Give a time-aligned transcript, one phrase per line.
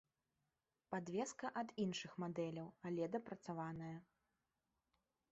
[0.93, 3.93] Падвеска ад іншых мадэляў, але дапрацаваная.